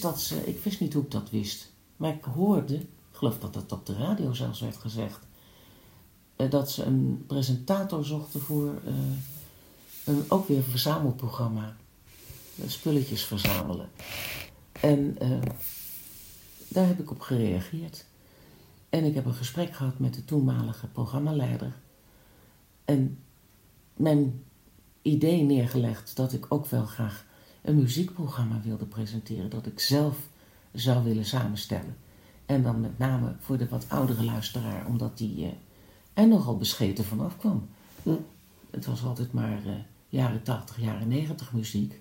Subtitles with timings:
[0.00, 3.54] dat ze, ik wist niet hoe ik dat wist, maar ik hoorde, ik geloof dat
[3.54, 5.26] dat op de radio zelfs werd gezegd,
[6.36, 8.92] eh, dat ze een presentator zochten voor eh,
[10.04, 11.76] een, ook weer een verzamelprogramma.
[12.62, 13.88] Eh, Spulletjes verzamelen.
[14.80, 15.16] En
[16.68, 18.04] daar heb ik op gereageerd.
[18.88, 21.72] En ik heb een gesprek gehad met de toenmalige programmaleider.
[22.84, 23.18] En
[23.96, 24.44] mijn
[25.02, 27.24] idee neergelegd dat ik ook wel graag
[27.62, 29.50] een muziekprogramma wilde presenteren.
[29.50, 30.16] Dat ik zelf
[30.72, 31.96] zou willen samenstellen.
[32.46, 35.50] En dan met name voor de wat oudere luisteraar, omdat die eh,
[36.12, 37.68] er nogal bescheten vanaf kwam.
[38.02, 38.10] Hm.
[38.70, 39.72] Het was altijd maar eh,
[40.08, 42.00] jaren 80, jaren 90 muziek.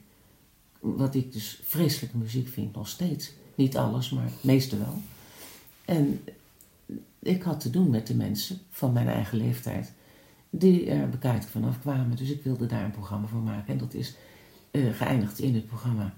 [0.80, 3.32] Wat ik dus vreselijke muziek vind, nog steeds.
[3.56, 5.02] Niet alles, maar het meeste wel.
[5.86, 6.24] En
[7.20, 9.92] ik had te doen met de mensen van mijn eigen leeftijd
[10.50, 12.18] die er bekijkt vanaf kwamen.
[12.18, 13.74] Dus ik wilde daar een programma voor maken.
[13.74, 14.16] En dat is
[14.77, 16.13] eh, geëindigd in het programma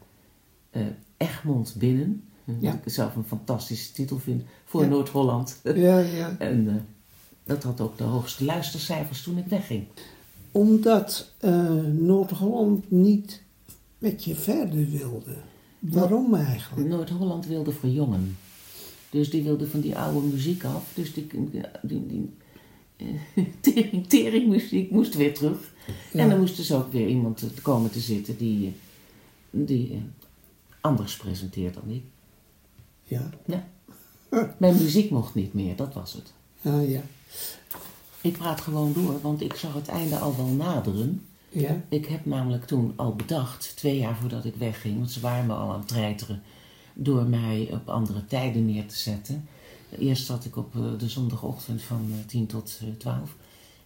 [0.70, 0.82] eh,
[1.18, 2.24] Egmond Binnen.
[2.60, 2.72] Ja.
[2.72, 4.88] Wat ik zelf een fantastische titel vind voor Ja.
[4.88, 5.60] Noord-Holland.
[5.64, 6.36] Ja, ja.
[6.40, 6.76] en eh,
[7.44, 9.86] dat had ook de hoogste luistercijfers toen ik wegging.
[10.52, 11.34] Omdat
[11.98, 13.42] Noord-Holland niet
[13.98, 15.36] met je verder wilde.
[15.80, 16.88] Waarom eigenlijk?
[16.88, 18.38] Noord-Holland wilde verjongen.
[19.10, 20.92] Dus die wilde van die oude muziek af.
[20.94, 21.28] Dus die,
[21.82, 22.30] die, die
[23.36, 25.74] eh, tering, teringmuziek moest weer terug.
[26.12, 26.20] Ja.
[26.20, 28.74] En dan moest dus ook weer iemand komen te zitten die,
[29.50, 29.98] die eh,
[30.82, 32.04] anders presenteert dan ik.
[33.04, 33.30] Ja,
[34.58, 36.34] Mijn muziek mocht niet meer, dat was het.
[36.62, 37.02] ah, ja.
[38.22, 41.26] Ik praat gewoon door, want ik zag het einde al wel naderen.
[41.50, 45.46] Ja, Ik heb namelijk toen al bedacht, twee jaar voordat ik wegging, want ze waren
[45.46, 46.42] me al aan het treiteren,
[46.94, 49.48] door mij op andere tijden neer te zetten.
[49.98, 53.36] Eerst zat ik op eh, de zondagochtend van eh, 10 tot eh, 12.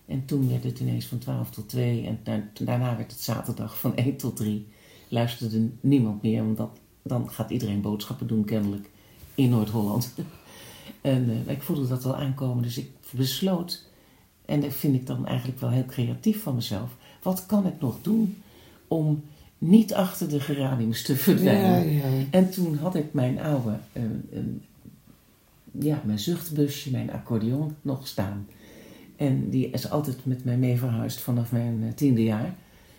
[0.06, 2.06] En toen werd het ineens van 12 tot 2.
[2.06, 4.68] En da- daarna werd het zaterdag van 1 tot 3.
[5.08, 6.70] Luisterde niemand meer, want dat,
[7.02, 8.90] dan gaat iedereen boodschappen doen kennelijk
[9.36, 10.14] in Noord-Holland.
[11.02, 13.90] en eh, ik voelde dat wel aankomen, dus ik besloot,
[14.46, 16.90] en dat vind ik dan eigenlijk wel heel creatief van mezelf,
[17.22, 18.38] wat kan ik nog doen
[18.88, 19.24] om
[19.58, 21.94] niet achter de geraniums te verdwijnen?
[21.94, 22.04] ja.
[22.32, 24.40] En toen had ik mijn oude, eh, eh,
[25.80, 28.48] ja, mijn zuchtbusje, mijn accordeon nog staan.
[29.16, 32.56] En die is altijd met mij mee verhuisd vanaf mijn eh, tiende jaar.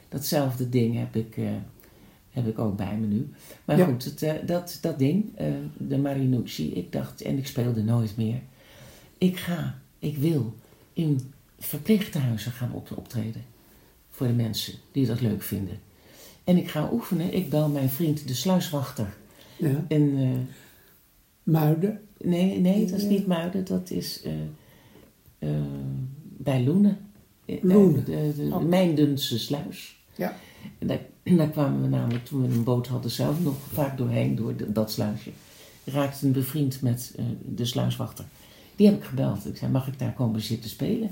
[0.08, 1.44] Datzelfde ding heb ik, eh,
[2.30, 3.28] heb ik ook bij me nu.
[3.64, 3.84] Maar Ja.
[3.84, 5.24] goed, het, eh, dat, dat ding,
[5.76, 8.40] de Marinucci, ik dacht, en ik speelde nooit meer.
[9.18, 10.54] Ik ga, ik wil
[10.92, 13.44] in verpleeghuizen gaan op, optreden.
[14.10, 15.78] Voor de mensen die dat leuk vinden.
[16.44, 17.34] En ik ga oefenen.
[17.34, 19.14] Ik bel mijn vriend de sluiswachter.
[19.56, 19.84] ja.
[19.88, 20.18] En
[21.44, 22.00] Muiden.
[22.20, 23.64] nee, nee, dat is niet Muiden.
[23.64, 24.32] Dat is eh,
[25.38, 25.48] eh,
[26.36, 26.98] bij Loenen.
[27.44, 28.04] Eh, Loenen.
[28.04, 28.62] De, de, de Oh.
[28.62, 29.96] Mijndense sluis.
[30.16, 30.36] Ja.
[30.78, 34.34] En daar, daar kwamen we namelijk, toen we een boot hadden, zelf nog vaak doorheen,
[34.34, 35.30] door de- dat sluisje.
[35.84, 37.14] Raakten bevriend met
[37.54, 38.24] de sluiswachter.
[38.76, 39.46] Die heb ik gebeld.
[39.46, 41.10] Ik zei, mag ik daar komen zitten spelen?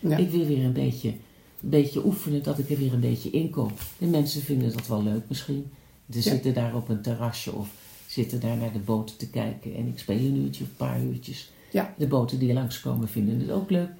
[0.00, 0.16] Ja.
[0.16, 3.50] Ik wil weer een beetje, een beetje oefenen, dat ik er weer een beetje in
[3.50, 3.70] kom.
[3.98, 5.66] De mensen vinden dat wel leuk misschien.
[6.10, 7.68] Ze zitten daar op een terrasje of
[8.14, 9.74] zitten daar naar de boten te kijken.
[9.74, 11.52] En ik speel een uurtje of een paar uurtjes.
[11.70, 11.94] Ja.
[11.98, 13.90] De boten die langskomen vinden het ook leuk.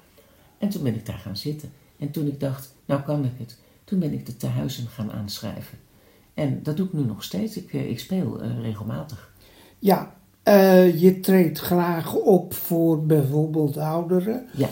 [0.57, 1.71] En toen ben ik daar gaan zitten.
[1.97, 3.57] En toen ik dacht, nou kan ik het.
[3.83, 5.77] Toen ben ik de tehuizen gaan aanschrijven.
[6.33, 7.57] En dat doe ik nu nog steeds.
[7.57, 9.33] Ik, eh, ik speel eh, regelmatig.
[9.79, 14.45] Ja, eh, je treedt graag op voor bijvoorbeeld ouderen.
[14.53, 14.69] Ja,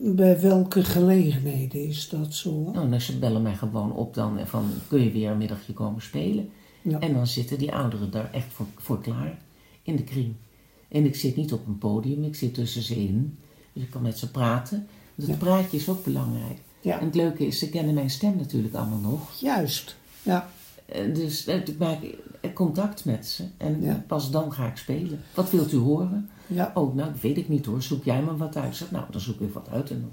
[0.00, 2.70] bij welke gelegenheden is dat zo?
[2.72, 6.02] nou, nou, ze bellen mij gewoon op dan van, kun je weer een middagje komen
[6.02, 6.50] spelen?
[6.82, 6.98] Ja.
[7.00, 9.38] En dan zitten die ouderen daar echt voor, voor klaar,
[9.82, 10.34] in de kring.
[10.88, 13.38] En ik zit niet op een podium, ik zit tussen ze in.
[13.72, 14.86] Dus ik kan met ze praten.
[15.14, 15.34] Het Ja.
[15.36, 16.58] praatje is ook belangrijk.
[16.80, 19.40] Ja, En het leuke is, ze kennen mijn stem natuurlijk allemaal nog.
[19.40, 19.96] juist.
[20.22, 20.48] Ja,
[20.86, 21.98] Eh, Dus eh, ik maak
[22.54, 23.44] contact met ze.
[23.56, 24.04] En Ja.
[24.06, 25.20] pas dan ga ik spelen.
[25.34, 26.30] Wat wilt u horen?
[26.46, 27.82] ja, Oh, nou, dat weet ik niet hoor.
[27.82, 28.76] Zoek jij maar wat uit?
[28.76, 29.90] Zeg, nou, dan zoek ik wat uit.
[29.90, 30.12] En dan,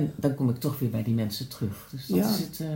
[0.00, 1.88] en dan kom ik toch weer bij die mensen terug.
[1.90, 2.28] Dus dat Ja.
[2.30, 2.60] is het.
[2.60, 2.66] eh,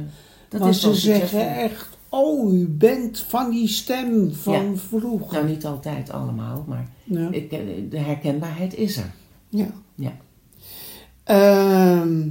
[0.49, 4.77] dat maar is ze zeggen echt, oh, u bent van die stem van Ja.
[4.77, 5.33] vroeger.
[5.33, 7.61] Nou, niet altijd allemaal, maar Ja, ik, eh,
[7.91, 9.12] de herkenbaarheid is er.
[9.49, 9.69] ja.
[9.94, 10.17] Ja.
[11.25, 12.29] Ehm,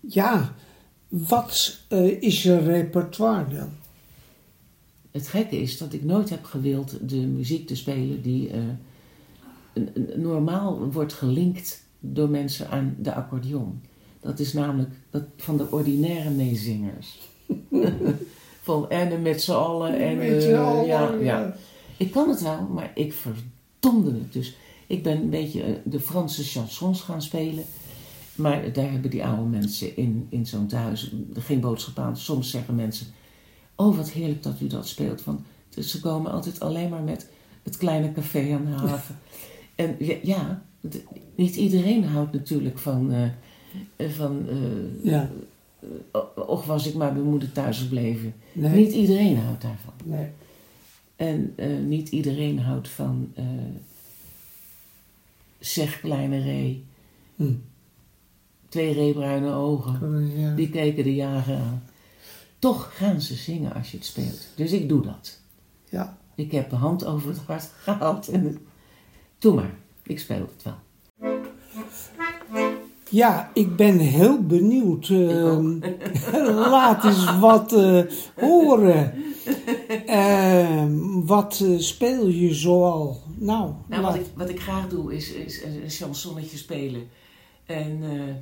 [0.00, 0.54] ja,
[1.08, 3.68] wat eh, is je repertoire dan?
[5.10, 9.82] Het gekke is dat ik nooit heb gewild de muziek te spelen die eh,
[10.16, 13.80] normaal wordt gelinkt door mensen aan de accordeon.
[14.20, 17.18] Dat is namelijk dat van de ordinaire meezingers.
[18.62, 21.56] van en met z'n allen en Met z'n eh, allen, ja, ja.
[21.96, 24.32] Ik kan het wel, maar ik verdomde het.
[24.32, 24.56] Dus
[24.86, 27.64] ik ben een beetje eh, de Franse chansons gaan spelen.
[28.34, 32.16] Maar daar hebben die oude mensen in, in zo'n thuis geen boodschap aan.
[32.16, 33.06] Soms zeggen mensen,
[33.74, 35.24] oh wat heerlijk dat u dat speelt.
[35.24, 35.40] Want
[35.74, 37.28] Dus ze komen altijd alleen maar met
[37.62, 39.18] het kleine café aan de haven.
[39.74, 40.62] En ja,
[41.34, 43.12] niet iedereen houdt natuurlijk van...
[43.12, 44.46] eh, van
[45.02, 45.30] Ja,
[46.36, 48.34] och, was ik maar bij moeder thuis gebleven.
[48.52, 48.70] nee.
[48.84, 49.92] Niet iedereen houdt daarvan.
[50.04, 50.28] nee.
[51.16, 53.32] En eh, niet iedereen houdt van...
[53.34, 53.44] eh,
[55.58, 56.84] zeg kleine ree.
[57.36, 57.52] Hm.
[58.68, 60.30] Twee reebruine ogen.
[60.36, 60.54] Ja.
[60.54, 61.82] Die keken de jager aan.
[62.58, 64.48] Toch gaan ze zingen als je het speelt.
[64.54, 65.40] Dus ik doe dat.
[65.90, 66.18] ja.
[66.34, 68.28] Ik heb de hand over het hart gehaald.
[68.28, 68.58] En.
[69.38, 69.74] Doe maar.
[70.02, 70.78] Ik speel het wel.
[73.10, 75.08] Ja, ik ben heel benieuwd.
[75.08, 75.78] Ehm,
[76.72, 78.02] laat eens wat eh,
[78.34, 79.24] horen.
[80.06, 83.22] Ehm, wat eh, speel je zoal?
[83.34, 87.08] Nou, Nou, wat ik, wat ik graag doe is, is een chansonnetje spelen.
[87.66, 88.34] En eh,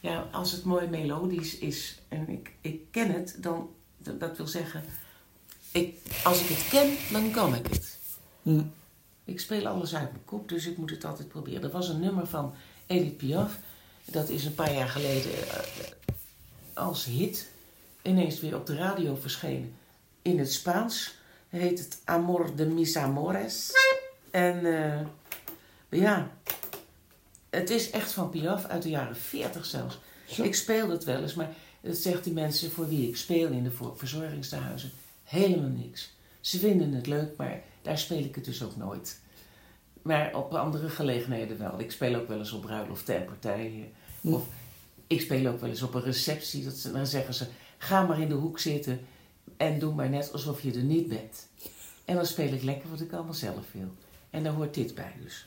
[0.00, 3.68] ja, als het mooi melodisch is en ik, ik ken het, dan,
[3.98, 4.82] dat, dat wil zeggen,
[5.72, 7.98] ik, als ik het ken, dan kan ik het.
[8.42, 8.62] Hm.
[9.24, 11.62] Ik speel alles uit mijn kop, dus ik moet het altijd proberen.
[11.62, 12.52] Er was een nummer van
[12.86, 13.58] Edith Piaf,
[14.04, 15.58] dat is een paar jaar geleden eh,
[16.74, 17.48] als hit
[18.02, 19.74] ineens weer op de radio verschenen.
[20.22, 21.14] In het Spaans
[21.48, 23.70] heet het Amor de mis amores.
[24.30, 25.06] En eh,
[25.88, 26.30] ja,
[27.50, 29.98] het is echt van Piaf uit de jaren 40 zelfs.
[30.26, 30.42] Zo.
[30.42, 33.64] Ik speel het wel eens, maar dat zegt die mensen voor wie ik speel in
[33.64, 34.90] de verzorgingstehuizen
[35.30, 36.12] helemaal niks.
[36.40, 39.20] Ze vinden het leuk, maar daar speel ik het dus ook nooit.
[40.02, 41.80] Maar op andere gelegenheden wel.
[41.80, 43.92] Ik speel ook wel eens op bruiloften en partijen.
[44.20, 44.32] Hm.
[44.32, 44.46] Of
[45.06, 46.64] ik speel ook wel eens op een receptie.
[46.64, 47.46] Dat ze, dan zeggen ze,
[47.78, 49.00] ga maar in de hoek zitten
[49.56, 51.46] en doe maar net alsof je er niet bent.
[52.04, 53.94] En dan speel ik lekker wat ik allemaal zelf wil.
[54.30, 55.46] En daar hoort dit bij dus.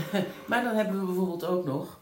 [0.48, 2.00] maar dan hebben we bijvoorbeeld ook nog.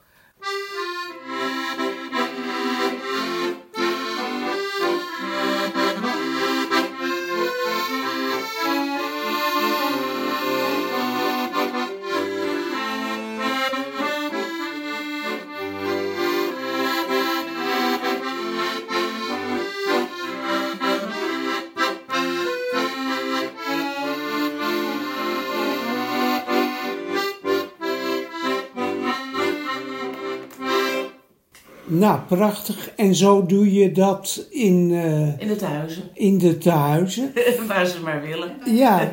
[32.00, 32.90] Nou, prachtig.
[32.96, 36.02] En zo doe je dat in, eh, In het huizen.
[36.14, 37.32] in de tehuizen.
[37.68, 38.56] Waar ze maar willen.
[38.64, 39.12] Ja.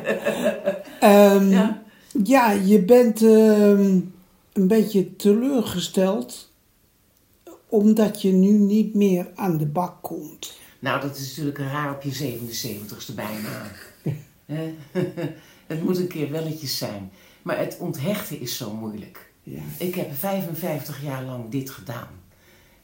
[1.00, 1.82] Ehm, Ja.
[2.24, 3.98] ja, je bent ehm,
[4.52, 6.52] een beetje teleurgesteld
[7.68, 10.56] omdat je nu niet meer aan de bak komt.
[10.78, 13.70] Nou, dat is natuurlijk raar op je 77ste bijna.
[15.66, 17.10] Het moet een keer welletjes zijn.
[17.42, 19.30] Maar het onthechten is zo moeilijk.
[19.42, 19.60] Ja.
[19.78, 22.08] Ik heb 55 jaar lang dit gedaan.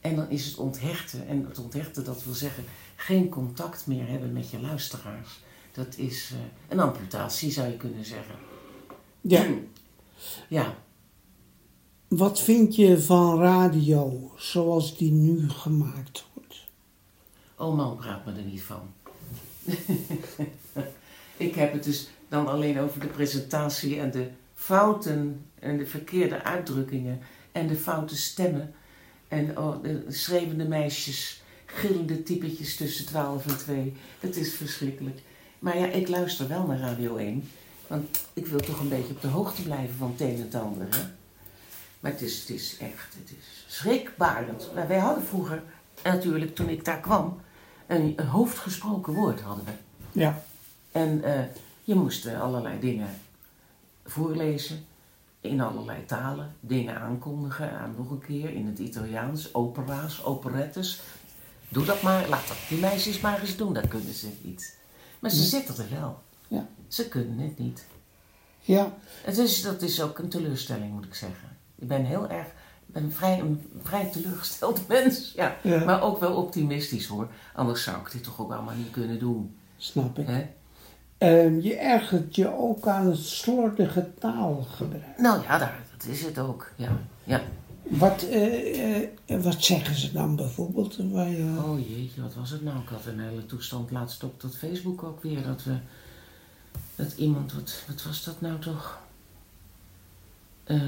[0.05, 1.27] En dan is het onthechten.
[1.27, 2.63] En het onthechten, dat wil zeggen
[2.95, 5.39] geen contact meer hebben met je luisteraars.
[5.71, 6.37] Dat is eh,
[6.69, 8.35] een amputatie, zou je kunnen zeggen.
[9.21, 9.45] ja.
[10.49, 10.75] Ja,
[12.07, 16.55] Wat vind je van radio zoals die nu gemaakt wordt?
[17.55, 18.93] oh man, praat me er niet van.
[21.47, 26.43] ik heb het dus dan alleen over de presentatie en de fouten en de verkeerde
[26.43, 27.19] uitdrukkingen
[27.51, 28.73] en de foute stemmen.
[29.35, 33.93] En oh, de schreeuwende meisjes, gillende typetjes tussen 12 en 2.
[34.19, 35.19] Het is verschrikkelijk.
[35.59, 37.49] Maar ja, ik luister wel naar Radio 1.
[37.87, 40.55] Want ik wil toch een beetje op de hoogte blijven van het een en het
[40.55, 40.87] ander.
[40.89, 41.01] Hè?
[41.99, 44.69] Maar het is, het is echt, het is schrikbarend.
[44.73, 45.63] Maar wij hadden vroeger,
[46.03, 47.41] natuurlijk toen ik daar kwam,
[47.87, 49.71] een, een hoofdgesproken woord hadden we.
[50.19, 50.43] Ja.
[50.91, 51.43] En eh,
[51.83, 53.09] je moest eh, allerlei dingen
[54.05, 54.85] voorlezen
[55.47, 61.01] in allerlei talen, dingen aankondigen aan nog een keer in het Italiaans, opera's, operettes.
[61.69, 64.77] Doe dat maar, laat dat die meisjes maar eens doen, dat kunnen ze niet.
[65.19, 66.21] Maar ze zitten er wel.
[66.47, 66.67] Ja.
[66.87, 67.85] Ze kunnen het niet.
[68.61, 71.57] Ja, Het is, dat is ook een teleurstelling, moet ik zeggen.
[71.75, 72.47] Ik ben heel erg,
[72.87, 75.31] ik ben vrij, een vrij teleurgesteld mens.
[75.35, 75.55] Ja.
[75.63, 75.83] Ja.
[75.83, 77.27] Maar ook wel optimistisch hoor.
[77.53, 79.55] Anders zou ik dit toch ook allemaal niet kunnen doen.
[79.77, 80.27] snap ik.
[81.17, 85.17] Ehm, je ergert je ook aan het slordige taalgebruik.
[85.17, 86.71] Nou ja, daar, dat is het ook.
[86.75, 86.97] Ja.
[87.23, 87.41] ja.
[87.83, 90.97] Wat, eh, wat zeggen ze dan bijvoorbeeld?
[90.97, 92.79] Waar je, Oh jeetje, wat was het nou?
[92.79, 95.43] Ik had een hele toestand laatst op dat Facebook ook weer.
[95.43, 95.75] Dat we,
[96.95, 98.97] dat iemand, wat, wat was dat nou toch?
[100.63, 100.81] Eh,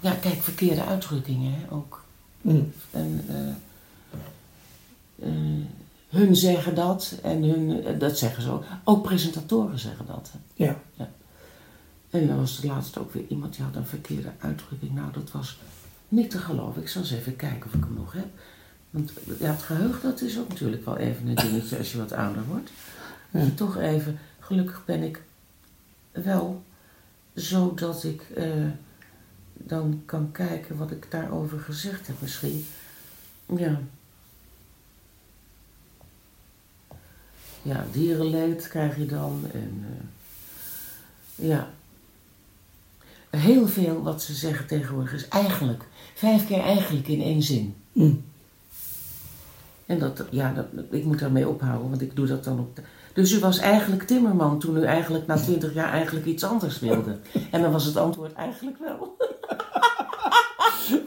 [0.00, 2.04] ja, kijk, verkeerde uitdrukkingen hè, ook.
[2.90, 3.54] En eh,
[6.12, 8.64] hun zeggen dat en hun, eh, dat zeggen ze ook.
[8.84, 10.30] Ook presentatoren zeggen dat.
[10.32, 10.64] hè.
[10.64, 10.80] ja.
[12.10, 14.94] En dan was er laatst ook weer iemand die had een verkeerde uitdrukking.
[14.94, 15.58] Nou, dat was
[16.08, 16.82] niet te geloven.
[16.82, 18.26] Ik zal eens even kijken of ik hem nog heb.
[18.90, 22.12] Want ja, het geheugen, dat is ook natuurlijk wel even een dingetje als je wat
[22.12, 22.70] ouder wordt.
[23.30, 25.22] Dat je toch even, gelukkig ben ik
[26.10, 26.62] wel
[27.36, 28.46] zo dat ik eh,
[29.52, 32.66] dan kan kijken wat ik daarover gezegd heb misschien.
[33.56, 33.80] Ja.
[37.62, 41.68] Ja, dierenleed krijg je dan en eh, ja.
[43.30, 47.74] Heel veel wat ze zeggen tegenwoordig is eigenlijk, vijf keer eigenlijk in één zin.
[47.92, 48.12] Hm,
[49.86, 52.82] En dat, ja, dat, ik moet daarmee ophouden, want ik doe dat dan op de...
[53.12, 57.18] Dus u was eigenlijk timmerman toen u eigenlijk na twintig jaar eigenlijk iets anders wilde.
[57.50, 59.16] En dan was het antwoord eigenlijk wel.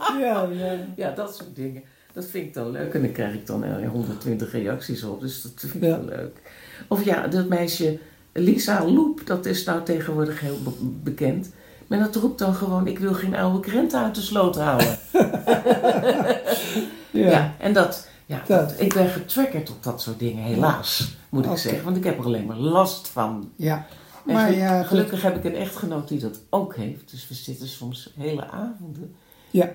[0.19, 0.77] ja, ja.
[0.95, 1.83] Ja, dat soort dingen.
[2.15, 2.93] Dat vind ik dan leuk.
[2.93, 5.19] En dan krijg ik dan eh, 120 reacties op.
[5.21, 5.89] Dus dat vind ik Ja.
[5.97, 6.41] wel leuk.
[6.87, 7.99] Of ja, dat meisje
[8.33, 11.51] Lisa Loep, dat is nou tegenwoordig heel be- bekend.
[11.87, 14.97] Maar dat roept dan gewoon, ik wil geen oude krenten uit de sloot houden.
[17.11, 17.29] ja.
[17.29, 18.73] Ja, en dat, ja, Dat.
[18.77, 21.83] ik ben getriggerd op dat soort dingen, helaas, moet ik zeggen.
[21.83, 23.51] Want ik heb er alleen maar last van.
[23.55, 23.85] ja.
[24.25, 27.11] Maar ja, gelukkig heb ik een echtgenoot die dat ook heeft.
[27.11, 29.15] Dus we zitten soms hele avonden.
[29.51, 29.73] Ja.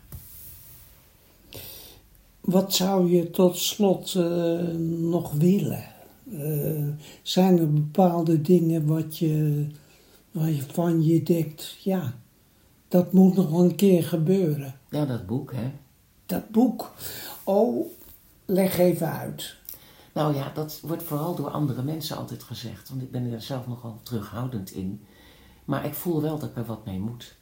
[2.40, 5.84] Wat zou je tot slot eh, nog willen?
[6.32, 6.88] Eh,
[7.22, 9.66] zijn er bepaalde dingen wat je,
[10.30, 12.14] waarvan je denkt, ja,
[12.88, 14.74] dat moet nog een keer gebeuren?
[14.90, 15.70] Ja, dat boek, hè.
[16.26, 16.92] Dat boek.
[17.44, 17.86] Oh,
[18.44, 19.56] leg even uit.
[20.12, 22.88] Nou ja, dat wordt vooral door andere mensen altijd gezegd.
[22.88, 25.04] Want ik ben er zelf nogal terughoudend in.
[25.64, 27.34] Maar ik voel wel dat ik er wat mee moet.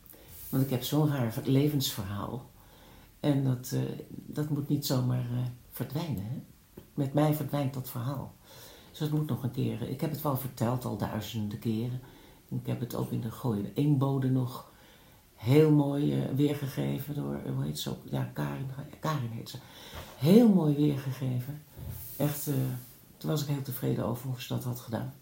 [0.49, 2.47] Want ik heb zo'n raar levensverhaal.
[3.21, 5.39] En dat, eh, dat moet niet zomaar eh,
[5.71, 6.25] verdwijnen.
[6.25, 6.43] Hè?
[6.95, 8.35] Met mij verdwijnt dat verhaal.
[8.91, 9.83] Dus dat moet nog een keer.
[9.83, 12.01] Ik heb het wel verteld al duizenden keren.
[12.49, 14.71] Ik heb het ook in de Gooide Eenbode nog
[15.39, 18.03] heel mooi eh, weergegeven door, eh, hoe heet ze ook?
[18.05, 18.71] Ja, Karin,
[19.01, 19.59] Karin heet ze.
[20.17, 21.63] Heel mooi weergegeven.
[22.17, 22.55] Echt, eh,
[23.17, 25.13] toen was ik heel tevreden over hoe ze dat had gedaan.